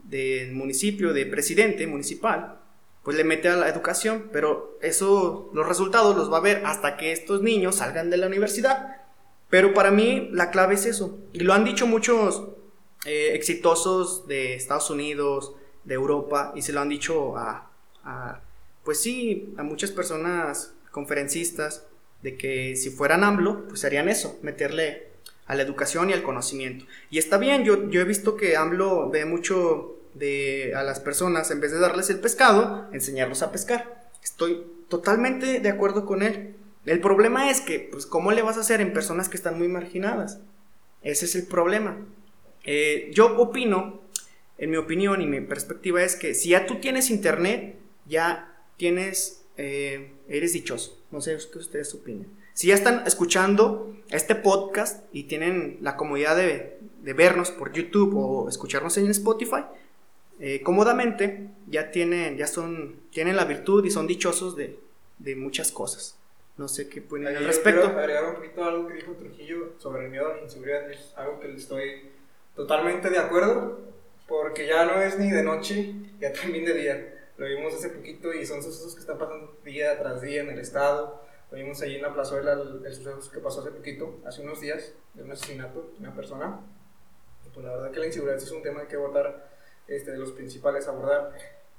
[0.04, 2.60] del municipio, de presidente municipal,
[3.02, 6.96] pues le mete a la educación, pero eso, los resultados los va a ver hasta
[6.96, 9.02] que estos niños salgan de la universidad.
[9.50, 11.18] Pero para mí la clave es eso.
[11.32, 12.48] Y lo han dicho muchos
[13.04, 17.70] eh, exitosos de Estados Unidos, de Europa, y se lo han dicho a,
[18.84, 21.87] pues sí, a muchas personas conferencistas,
[22.24, 25.08] de que si fueran AMLO, pues harían eso, meterle
[25.44, 26.87] a la educación y al conocimiento.
[27.10, 31.50] Y está bien, yo, yo he visto que AMLO ve mucho de, a las personas,
[31.50, 34.10] en vez de darles el pescado, enseñarlos a pescar.
[34.22, 36.56] Estoy totalmente de acuerdo con él.
[36.87, 39.68] El problema es que, pues, ¿cómo le vas a hacer en personas que están muy
[39.68, 40.40] marginadas?
[41.02, 42.06] Ese es el problema.
[42.64, 44.00] Eh, yo opino,
[44.56, 49.44] en mi opinión y mi perspectiva es que si ya tú tienes internet, ya tienes,
[49.58, 51.03] eh, eres dichoso.
[51.14, 52.27] No sé qué ustedes opinan.
[52.55, 56.77] Si ya están escuchando este podcast y tienen la comodidad de,
[57.14, 59.62] vernos por YouTube o escucharnos en Spotify,
[60.40, 64.77] eh, cómodamente ya tienen, ya son, tienen la virtud y son dichosos de,
[65.37, 66.18] muchas cosas.
[66.57, 67.83] No sé qué pueden al respecto.
[67.83, 70.90] Quiero agregar un poquito algo que dijo Trujillo sobre el miedo a la inseguridad.
[70.90, 72.11] Es algo que estoy
[72.57, 73.79] totalmente de acuerdo,
[74.27, 77.13] porque ya no es ni de noche, ya también de día.
[77.37, 80.61] Lo vimos hace poquito y son sucesos que están pasando día tras día en el
[80.61, 81.20] estado.
[81.51, 84.61] Lo vimos allí en la plazuela, el, el suceso que pasó hace poquito, hace unos
[84.61, 86.61] días, de un asesinato de una persona.
[87.53, 89.51] pues la verdad que la inseguridad es un tema que abordar,
[89.88, 91.33] este, de los principales a abordar.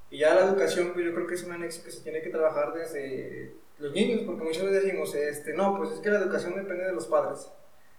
[0.10, 2.30] Y ya la educación, pues yo creo que es un anexo que se tiene que
[2.30, 6.56] trabajar desde los niños, porque muchas veces decimos, este, no, pues es que la educación
[6.56, 7.50] depende de los padres.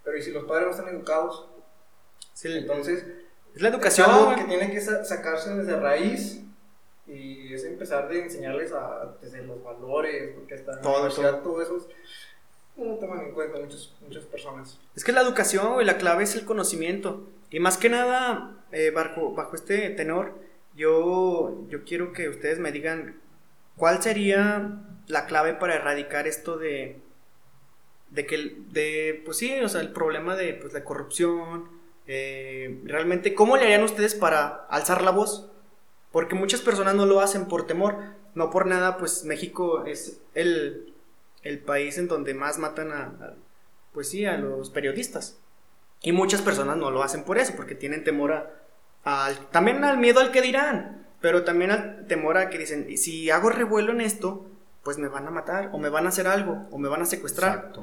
[0.05, 1.49] Pero ¿y si los padres no están educados?
[2.33, 3.05] Sí, entonces...
[3.55, 4.37] Es la educación.
[4.37, 6.46] que tiene que sacarse desde raíz
[7.07, 11.09] y es empezar de enseñarles a, desde los valores, porque hasta todo,
[11.43, 11.63] todo.
[11.63, 11.89] eso
[12.77, 14.79] no toman en cuenta muchas, muchas personas.
[14.95, 17.29] Es que la educación, y la clave es el conocimiento.
[17.51, 20.35] Y más que nada, eh, bajo, bajo este tenor,
[20.75, 23.21] yo, yo quiero que ustedes me digan
[23.77, 27.01] cuál sería la clave para erradicar esto de,
[28.11, 31.69] de que, de, pues sí, o sea, el problema de pues, la corrupción,
[32.07, 35.51] eh, realmente, ¿cómo le harían ustedes para alzar la voz?
[36.17, 37.99] Porque muchas personas no lo hacen por temor,
[38.35, 40.95] no por nada, pues México es el,
[41.67, 43.35] país en donde más matan a,
[43.93, 45.39] pues sí, a los periodistas.
[46.01, 48.49] Y muchas personas no lo hacen por eso, porque tienen temor
[49.05, 53.29] a, también al miedo al que dirán, pero también al temor a que dicen, si
[53.29, 54.47] hago revuelo en esto,
[54.85, 57.05] pues me van a matar, o me van a hacer algo, o me van a
[57.05, 57.75] secuestrar.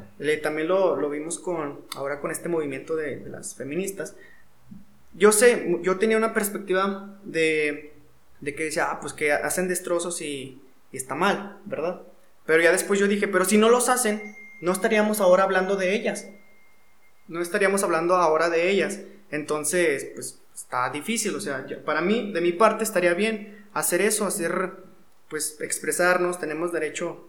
[0.42, 4.16] también lo, vimos con, ahora con este movimiento de, de las feministas.
[5.14, 7.93] Yo sé, yo tenía una perspectiva de
[8.44, 12.04] de que decía, ah, pues que hacen destrozos y, está mal, ¿verdad?
[12.46, 15.96] Pero ya después yo dije, pero si no los hacen, no estaríamos ahora hablando de
[15.96, 16.28] ellas.
[17.28, 19.00] No estaríamos hablando ahora de ellas.
[19.32, 24.28] Entonces, pues está difícil, o sea, para mí, de mi parte, estaría bien hacer eso,
[24.28, 24.74] hacer,
[25.30, 27.28] pues, expresarnos, tenemos derecho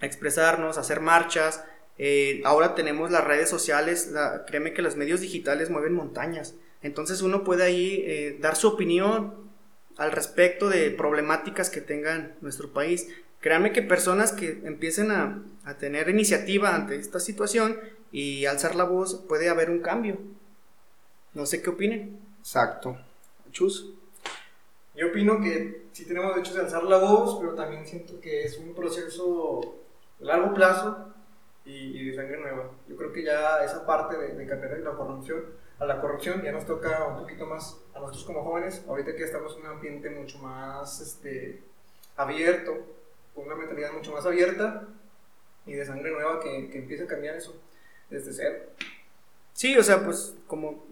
[0.00, 1.64] a expresarnos, hacer marchas.
[1.98, 4.10] Eh, ahora tenemos las redes sociales,
[4.46, 6.54] créeme que los medios digitales mueven montañas.
[6.82, 9.41] Entonces uno puede ahí eh, dar su opinión,
[9.96, 13.08] al respecto de problemáticas que tengan nuestro país.
[13.40, 15.42] Créanme que personas que empiecen a,
[15.78, 17.78] tener iniciativa ante esta situación
[18.10, 20.18] y alzar la voz, puede haber un cambio.
[21.34, 22.20] No sé qué opinen.
[22.40, 22.98] Exacto.
[23.50, 23.94] Chus.
[24.94, 28.58] Yo opino que sí tenemos derecho de alzar la voz, pero también siento que es
[28.58, 29.78] un proceso
[30.18, 31.12] de largo plazo
[31.64, 32.70] y, de sangre nueva.
[32.88, 35.42] Yo creo que ya esa parte de, de cambiar la corrupción
[35.78, 39.24] a la corrupción, ya nos toca un poquito más a nosotros como jóvenes, ahorita que
[39.24, 41.62] estamos en un ambiente mucho más este,
[42.16, 42.76] abierto,
[43.34, 44.88] con una mentalidad mucho más abierta
[45.66, 47.54] y de sangre nueva que, que empiece a cambiar eso
[48.10, 48.56] desde cero.
[49.54, 50.84] Sí, o sea, pues como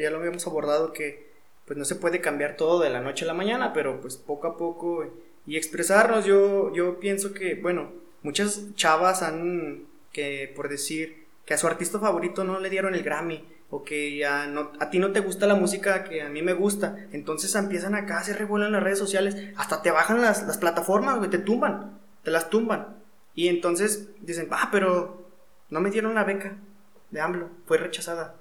[0.00, 1.30] ya lo habíamos abordado, que
[1.66, 4.48] pues no se puede cambiar todo de la noche a la mañana, pero pues poco
[4.48, 5.06] a poco
[5.46, 11.58] y expresarnos, yo, yo pienso que, bueno, muchas chavas han, que por decir, que a
[11.58, 15.46] su artista favorito no le dieron el Grammy, o que a ti no te gusta
[15.46, 19.36] la música que a mí me gusta, entonces empiezan acá revuelo en las redes sociales,
[19.56, 22.96] hasta te bajan las, las plataformas, güey, te tumban, te las tumban.
[23.34, 25.24] Y entonces dicen, ah, pero
[25.70, 26.56] no me dieron la beca
[27.12, 28.34] de AMLO, fue rechazada.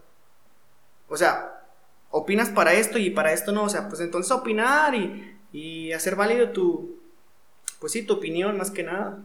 [1.07, 1.61] O sea,
[2.09, 6.15] opinas para esto y para esto no, o sea, pues entonces opinar y, y hacer
[6.15, 6.99] válido tu,
[7.79, 9.19] pues sí, tu opinión más que nada.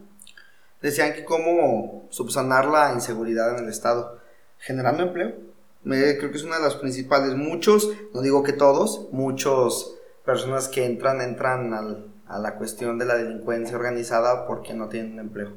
[0.83, 4.21] Decían que cómo subsanar la inseguridad en el Estado,
[4.59, 5.54] generando empleo
[5.91, 7.35] creo que es una de las principales.
[7.35, 9.95] Muchos, no digo que todos, muchos
[10.25, 15.19] personas que entran, entran al, a la cuestión de la delincuencia organizada porque no tienen
[15.19, 15.53] empleo.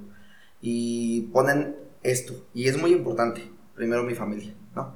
[0.61, 4.95] Y ponen esto, y es muy importante, primero mi familia, ¿no?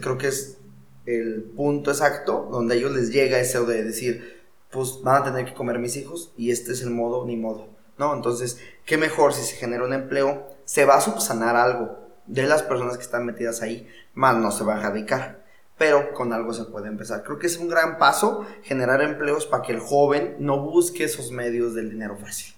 [0.00, 0.58] creo que es
[1.06, 5.44] el punto exacto donde a ellos les llega eso de decir, pues van a tener
[5.44, 8.14] que comer mis hijos y este es el modo ni modo, ¿no?
[8.14, 12.62] Entonces, qué mejor si se genera un empleo, se va a subsanar algo de las
[12.62, 15.44] personas que están metidas ahí, más no se va a erradicar,
[15.76, 17.22] pero con algo se puede empezar.
[17.22, 21.30] Creo que es un gran paso generar empleos para que el joven no busque esos
[21.30, 22.54] medios del dinero fácil,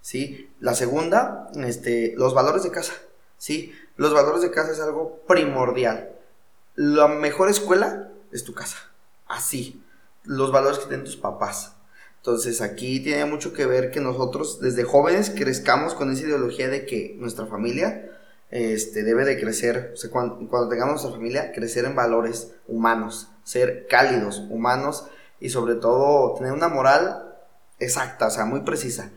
[0.00, 0.50] ¿sí?
[0.60, 2.94] La segunda, este, los valores de casa,
[3.38, 3.72] ¿sí?
[3.96, 6.16] Los valores de casa es algo primordial
[6.76, 8.76] la mejor escuela es tu casa.
[9.26, 9.82] Así.
[10.24, 11.74] Los valores que tienen tus papás.
[12.18, 16.84] Entonces aquí tiene mucho que ver que nosotros desde jóvenes crezcamos con esa ideología de
[16.84, 18.10] que nuestra familia
[18.50, 25.06] este, debe de crecer, cuando, tengamos nuestra familia, crecer en valores humanos, ser cálidos, humanos
[25.40, 27.34] y sobre todo tener una moral
[27.78, 29.10] exacta, o sea, muy precisa.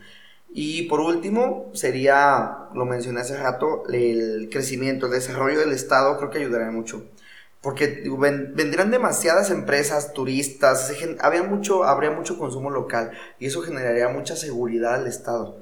[0.52, 6.30] Y por último, sería, lo mencioné hace rato, el crecimiento, el desarrollo del Estado, creo
[6.30, 7.04] que ayudaría mucho
[7.60, 8.04] porque
[8.54, 14.94] vendrían demasiadas empresas, turistas, había mucho, habría mucho consumo local y eso generaría mucha seguridad
[14.94, 15.59] al Estado.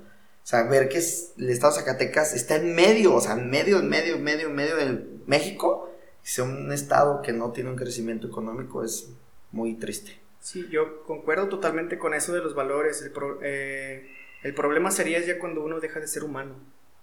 [0.49, 3.81] O sea, ver que el Estado de Zacatecas está en medio, o sea, en medio,
[3.81, 5.93] en medio, en medio, en medio de México,
[6.25, 9.11] y sea un Estado que no tiene un crecimiento económico es
[9.53, 10.19] muy triste.
[10.41, 13.03] Sí, yo concuerdo totalmente con eso de los valores.
[13.03, 14.09] El, eh,
[14.43, 16.55] el problema sería ya cuando uno deja de ser humano,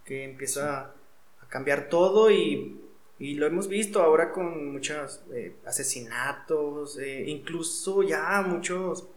[0.05, 0.95] que empieza
[1.39, 2.81] a cambiar todo y
[3.19, 9.07] y lo hemos visto ahora con muchos eh, asesinatos, eh, incluso ya muchos,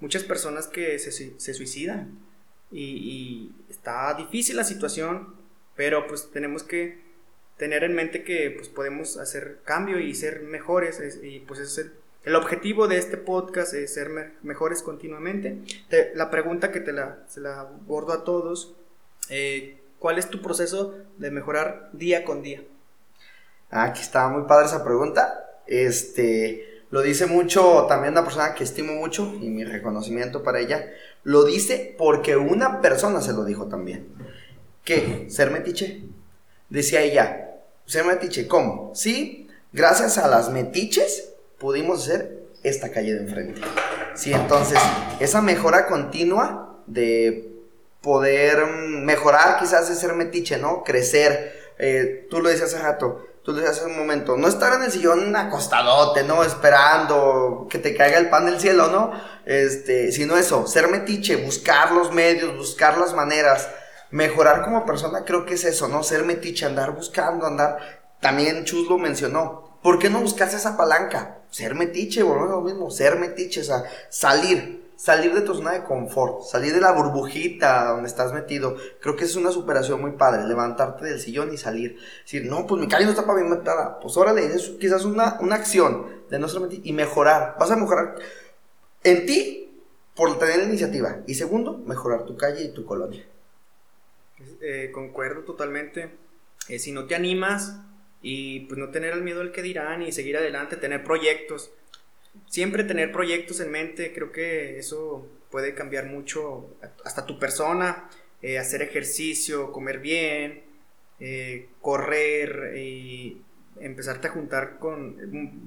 [0.00, 2.29] muchas personas que se, se suicidan.
[2.72, 5.34] Y, está difícil la situación,
[5.76, 6.98] pero pues tenemos que
[7.56, 11.00] tener en mente que pues podemos hacer cambio y ser mejores.
[11.22, 11.90] y pues es
[12.24, 14.10] el, objetivo de este podcast, es ser
[14.42, 15.58] mejores continuamente.
[16.14, 17.18] la pregunta que te la,
[17.58, 18.74] abordo a todos,
[19.28, 22.62] eh, ¿cuál es tu proceso de mejorar día con día?
[23.70, 25.62] Ah, aquí estaba muy padre esa pregunta.
[25.66, 30.90] Este, lo dice mucho también una persona que estimo mucho y mi reconocimiento para ella.
[31.22, 34.08] Lo dice porque una persona se lo dijo también.
[34.84, 35.26] ¿Qué?
[35.30, 36.02] ¿Ser metiche?
[36.68, 38.92] Decía ella, ser metiche, ¿cómo?
[38.94, 43.60] Sí, gracias a las metiches pudimos hacer esta calle de enfrente.
[44.14, 44.78] Sí, entonces,
[45.20, 47.52] esa mejora continua de
[48.00, 50.82] poder mejorar quizás de ser metiche, ¿no?
[50.82, 51.52] Crecer.
[51.78, 53.26] Eh, tú lo decías hace rato,
[53.58, 56.42] hace un momento, no estar en el sillón acostadote, ¿no?
[56.44, 59.12] Esperando que te caiga el pan del cielo, ¿no?
[59.44, 63.68] Este, sino eso, ser metiche, buscar los medios, buscar las maneras,
[64.10, 66.02] mejorar como persona, creo que es eso, ¿no?
[66.02, 67.78] Ser metiche, andar buscando, andar,
[68.20, 71.38] también Chus lo mencionó, ¿por qué no buscas esa palanca?
[71.50, 75.82] Ser metiche, bueno, lo mismo, ser metiche, o sea, salir, salir de tu zona de
[75.82, 78.76] confort, salir de la burbujita donde estás metido.
[79.00, 81.98] Creo que es una superación muy padre, levantarte del sillón y salir.
[82.22, 83.98] Decir, no, pues mi calle no está pavimentada.
[83.98, 87.56] Pues órale, es quizás una, una acción de no solamente y mejorar.
[87.58, 88.16] Vas a mejorar
[89.02, 89.72] en ti
[90.14, 91.20] por tener la iniciativa.
[91.26, 93.24] Y segundo, mejorar tu calle y tu colonia.
[94.60, 96.10] Eh, concuerdo totalmente.
[96.68, 97.80] Eh, si no te animas
[98.20, 101.70] y pues no tener el miedo al que dirán y seguir adelante, tener proyectos
[102.46, 108.08] siempre tener proyectos en mente, creo que eso puede cambiar mucho hasta tu persona,
[108.42, 110.62] eh, hacer ejercicio, comer bien,
[111.18, 113.42] eh, correr y
[113.80, 115.16] empezarte a juntar con,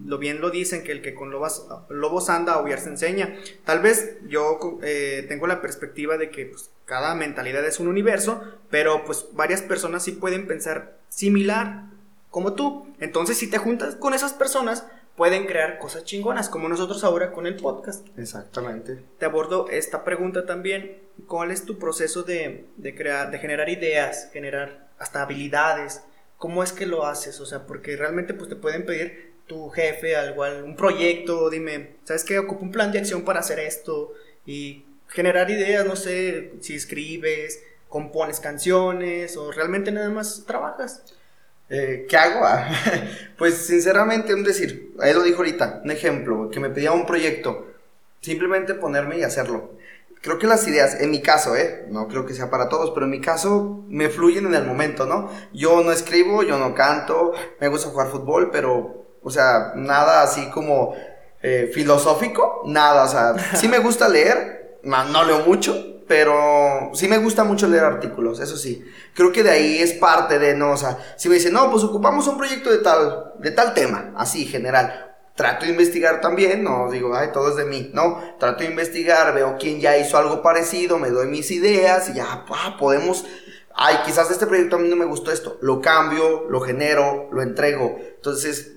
[0.06, 3.36] lo bien lo dicen, que el que con lobos, anda, a se enseña.
[3.65, 8.43] Tal vez yo eh, tengo la perspectiva de que pues, cada mentalidad es un universo,
[8.69, 11.86] pero pues varias personas sí pueden pensar similar
[12.30, 12.88] como tú.
[12.99, 17.45] Entonces si te juntas con esas personas, pueden crear cosas chingonas, como nosotros ahora con
[17.45, 18.08] el podcast.
[18.17, 18.99] Exactamente.
[19.19, 20.97] Te abordo esta pregunta también.
[21.28, 26.02] ¿Cuál es tu proceso de, crear, de generar ideas, generar hasta habilidades?
[26.38, 27.39] ¿Cómo es que lo haces?
[27.39, 32.23] O sea, porque realmente pues te pueden pedir tu jefe algo, un proyecto, dime, ¿sabes
[32.23, 32.39] qué?
[32.39, 34.13] Ocupo un plan de acción para hacer esto
[34.45, 41.04] y generar ideas, no sé, si escribes, compones canciones o realmente nada más trabajas.
[41.75, 42.45] Eh, ¿Qué hago?
[42.45, 42.69] Ah,
[43.38, 47.65] pues sinceramente, un decir, él lo dijo ahorita, un ejemplo, que me pedía un proyecto,
[48.21, 49.71] simplemente ponerme y hacerlo.
[50.21, 51.88] Creo que las ideas, en mi caso, ¿eh?
[51.89, 55.07] No creo que sea para todos, pero en mi caso me fluyen en el momento,
[55.07, 55.31] ¿no?
[55.51, 60.51] Yo no escribo, yo no canto, me gusta jugar fútbol, pero, o sea, nada así
[60.51, 60.93] como
[61.41, 67.18] eh, filosófico, nada, o sea, sí me gusta leer, no leo mucho, pero sí me
[67.18, 68.84] gusta mucho leer artículos, eso sí.
[69.13, 71.84] Creo que de ahí es parte de, no, o sea, si me dicen, no, pues
[71.84, 75.16] ocupamos un proyecto de tal, de tal tema, así, general.
[75.36, 78.22] Trato de investigar también, no digo, ay, todo es de mí, no.
[78.39, 82.46] Trato de investigar, veo quién ya hizo algo parecido, me doy mis ideas y ya,
[82.50, 83.26] ah, podemos,
[83.74, 87.42] ay, quizás este proyecto a mí no me gustó esto, lo cambio, lo genero, lo
[87.42, 87.98] entrego.
[88.16, 88.74] Entonces,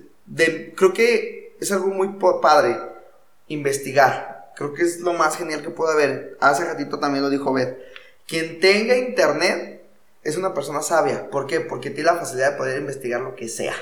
[0.75, 2.77] creo que es algo muy padre,
[3.47, 4.36] investigar.
[4.57, 6.35] Creo que es lo más genial que puede haber.
[6.39, 7.77] Hace ratito también lo dijo Beth.
[8.25, 9.83] Quien tenga internet
[10.23, 11.29] es una persona sabia.
[11.29, 11.59] ¿Por qué?
[11.59, 13.75] Porque tiene la facilidad de poder investigar lo que sea.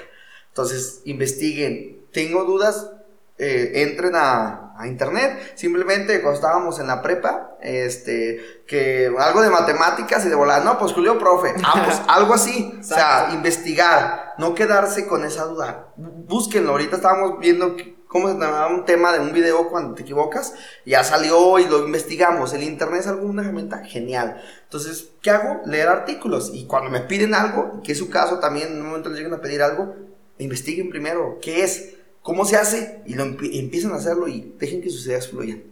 [0.50, 2.06] Entonces, investiguen.
[2.12, 2.92] Tengo dudas,
[3.38, 5.54] eh, entren a, internet.
[5.56, 10.78] Simplemente cuando estábamos en la prepa, este, que algo de matemáticas y de volar, no,
[10.78, 12.78] pues Julio, profe, ah, pues algo así.
[12.78, 15.94] o sea, investigar, no quedarse con esa duda.
[15.96, 16.72] Búsquenlo.
[16.72, 17.78] Ahorita estábamos viendo
[18.15, 20.56] cómo se llamaba un tema de un video cuando te equivocas.
[20.86, 22.54] Ya salió y lo investigamos.
[22.54, 24.41] El internet es alguna herramienta genial.
[24.63, 25.60] Entonces, ¿qué hago?
[25.65, 26.49] Leer artículos.
[26.54, 29.34] Y cuando me piden algo, que es su caso también, en un momento les llegan
[29.34, 29.97] a pedir algo,
[30.38, 34.89] investiguen primero qué es cómo se hace y lo empiezan a hacerlo y dejen que
[34.89, 35.63] sus ideas fluyan.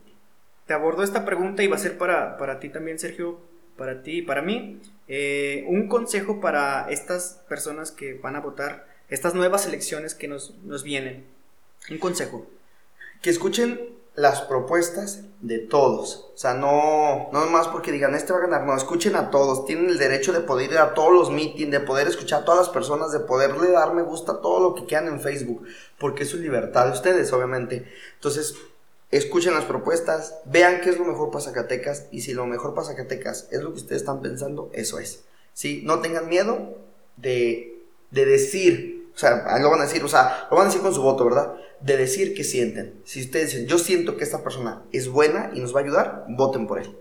[0.67, 3.39] Te abordo esta pregunta y va a ser para, para ti también, Sergio,
[3.77, 4.81] para ti y para mí.
[5.07, 10.57] Eh, un consejo para estas personas que van a votar, estas nuevas elecciones que nos,
[10.65, 11.31] nos vienen.
[11.89, 12.45] Un consejo.
[13.21, 16.31] Que escuchen las propuestas de todos.
[16.33, 19.65] O sea, no, no más porque digan, este va a ganar, no, escuchen a todos.
[19.65, 22.67] Tienen el derecho de poder ir a todos los meetings, de poder escuchar a todas
[22.67, 25.65] las personas, de poderle dar me gusta a todo lo que quieran en Facebook,
[25.97, 27.87] porque es su libertad de ustedes, obviamente.
[28.15, 28.55] Entonces,
[29.09, 32.87] escuchen las propuestas, vean qué es lo mejor para Zacatecas, y si lo mejor para
[32.87, 35.23] Zacatecas es lo que ustedes están pensando, eso es.
[35.53, 35.81] ¿Sí?
[35.85, 36.77] No tengan miedo
[37.17, 37.79] de,
[38.11, 40.93] de decir, o sea, lo van a decir, o sea, lo van a decir con
[40.93, 41.53] su voto, ¿verdad?
[41.83, 43.01] de decir que sienten.
[43.03, 46.25] Si ustedes dicen, yo siento que esta persona es buena y nos va a ayudar,
[46.29, 46.97] voten por él.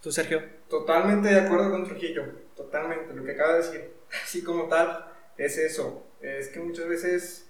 [0.00, 0.42] ¿Tú, Sergio?
[0.68, 2.24] Totalmente de acuerdo con Trujillo,
[2.56, 3.12] totalmente.
[3.12, 3.92] Lo que acaba de decir,
[4.24, 6.02] así como tal, es eso.
[6.22, 7.46] Es que muchas veces,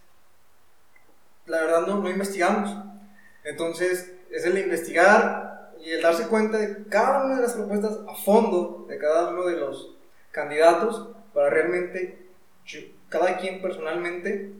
[1.47, 2.77] la verdad, no, no investigamos.
[3.45, 8.15] Entonces, es el investigar y el darse cuenta de cada una de las propuestas a
[8.17, 9.95] fondo de cada uno de los
[10.33, 12.27] candidatos para realmente,
[13.19, 14.53] cada quien personalmente,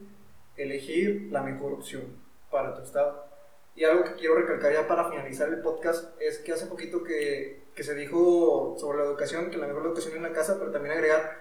[0.57, 2.05] elegir la mejor opción
[2.51, 3.27] para tu estado.
[3.75, 7.65] Y algo que quiero recalcar ya para finalizar el podcast es que hace poquito que,
[7.75, 10.95] que se dijo sobre la educación, que la mejor educación en la casa, pero también
[10.95, 11.39] agregar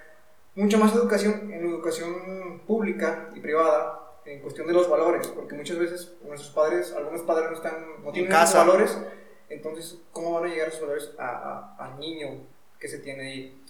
[0.56, 5.78] mucha más educación en educación pública y privada en cuestión de los valores, porque muchas
[5.78, 8.97] veces nuestros padres, algunos padres no, están, no tienen esos valores,
[9.49, 12.41] entonces, ¿cómo van a llegar esos valores a, al niño
[12.80, 13.62] que se tiene ahí?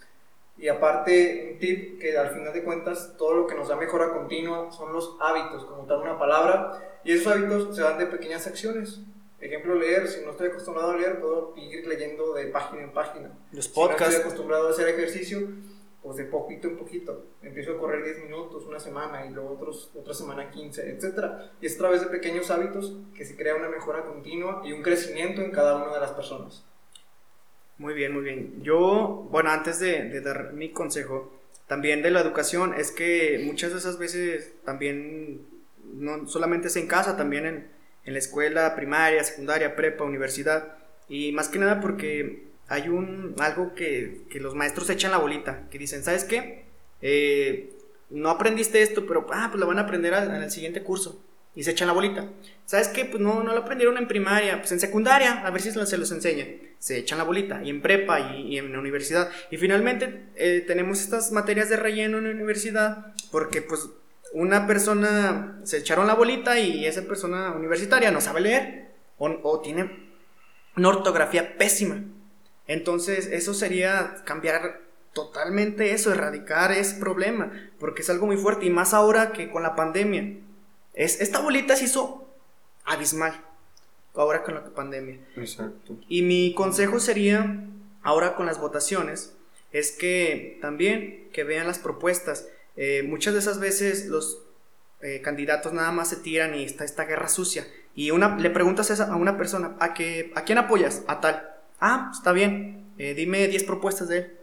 [0.57, 4.11] Y aparte, un tip que al final de cuentas todo lo que nos da mejora
[4.11, 8.47] continua son los hábitos, como tal una palabra, y esos hábitos se dan de pequeñas
[8.47, 9.01] acciones.
[9.39, 13.37] Ejemplo, leer, si no estoy acostumbrado a leer, puedo ir leyendo de página en página.
[13.51, 13.97] Los podcasts.
[13.97, 15.49] Si no estoy acostumbrado a hacer ejercicio,
[16.01, 17.25] pues de poquito en poquito.
[17.41, 21.25] Empiezo a correr 10 minutos, una semana, y luego otros, otra semana 15, etc.
[21.59, 24.81] Y es a través de pequeños hábitos que se crea una mejora continua y un
[24.81, 26.63] crecimiento en cada una de las personas.
[27.77, 28.63] Muy bien, muy bien.
[28.63, 31.33] Yo, bueno, antes de, dar mi consejo,
[31.67, 35.41] también de la educación, es que muchas de esas veces también,
[35.93, 37.67] no solamente es en casa, también en,
[38.05, 40.77] en la escuela primaria, secundaria, prepa, universidad,
[41.09, 45.67] y más que nada porque hay un, algo que, que los maestros echan la bolita,
[45.69, 46.65] que dicen, ¿sabes qué?
[47.01, 47.73] Eh,
[48.09, 51.24] no aprendiste esto, pero ah, pues lo van a aprender en el siguiente curso
[51.55, 52.27] y se echan la bolita.
[52.65, 53.05] ¿Sabes qué?
[53.05, 56.11] Pues no, no lo aprendieron en primaria, pues en secundaria, a ver si se los
[56.11, 56.45] enseña.
[56.79, 59.29] Se echan la bolita, y en prepa y, en la universidad.
[59.49, 63.87] Y finalmente eh, tenemos estas materias de relleno en la universidad, porque pues
[64.33, 69.61] una persona se echaron la bolita y esa persona universitaria no sabe leer o, o
[69.61, 70.09] tiene
[70.75, 72.03] una ortografía pésima.
[72.67, 74.81] Entonces, eso sería cambiar
[75.13, 79.63] totalmente eso, erradicar ese problema, porque es algo muy fuerte y más ahora que con
[79.63, 80.39] la pandemia
[80.95, 82.27] es, esta bolita se hizo
[82.85, 83.39] abismal
[84.15, 85.19] ahora con la pandemia.
[85.35, 85.97] Exacto.
[86.07, 87.65] Y mi consejo sería,
[88.01, 89.35] ahora con las votaciones,
[89.71, 92.47] es que también que vean las propuestas.
[92.77, 94.39] Eh, muchas de esas veces los
[95.01, 97.67] eh, candidatos nada más se tiran y está esta guerra sucia.
[97.93, 101.03] Y una, le preguntas a una persona, ¿a, qué, ¿a quién apoyas?
[101.07, 101.49] A tal.
[101.79, 104.37] Ah, está bien, eh, dime 10 propuestas de él.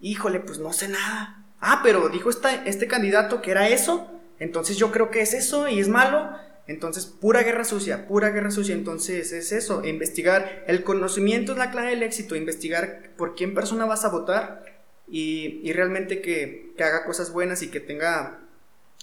[0.00, 1.44] Híjole, pues no sé nada.
[1.60, 4.10] Ah, pero dijo esta, este candidato que era eso
[4.42, 6.36] entonces yo creo que es eso y es malo.
[6.66, 8.74] Entonces, pura guerra sucia, pura guerra sucia.
[8.74, 10.64] Entonces, es eso, investigar.
[10.66, 14.64] El conocimiento es la clave del éxito, investigar por quién persona vas a votar
[15.08, 18.40] y, realmente que, haga cosas buenas y que tenga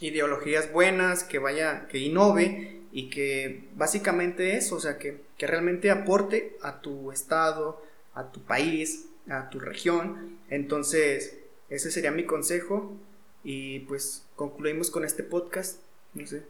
[0.01, 5.89] ideologías buenas, que vaya, que innove y que básicamente eso, o sea, que, que realmente
[5.89, 7.81] aporte a tu estado,
[8.13, 10.37] a tu país, a tu región.
[10.49, 11.37] Entonces,
[11.69, 12.97] ese sería mi consejo
[13.43, 15.79] y pues concluimos con este podcast.
[16.13, 16.43] No sé.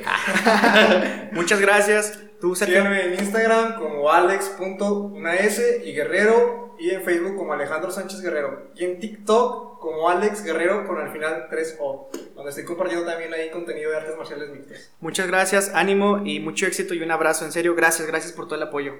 [1.32, 2.18] Muchas gracias.
[2.40, 2.78] Tú, Sergio.
[2.78, 8.84] Síganme en Instagram como alex.unas y guerrero y en Facebook como Alejandro Sánchez Guerrero y
[8.84, 13.90] en TikTok como Alex Guerrero con al final 3O, donde estoy compartiendo también ahí contenido
[13.90, 14.90] de artes marciales mixtas.
[15.00, 17.44] Muchas gracias, ánimo y mucho éxito y un abrazo.
[17.44, 18.94] En serio, gracias, gracias por todo el apoyo.